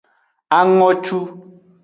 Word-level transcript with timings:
Angotu. 0.57 1.17